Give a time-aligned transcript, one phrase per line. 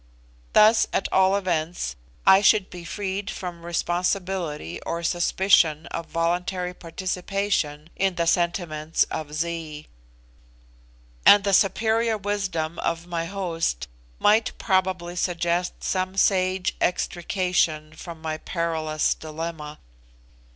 [0.53, 1.95] Thus, at all events,
[2.25, 9.31] I should be freed from responsibility or suspicion of voluntary participation in the sentiments of
[9.31, 9.85] Zee;
[11.23, 13.87] and the superior wisdom of my host
[14.17, 19.77] might probably suggest some sage extrication from my perilous dilemma.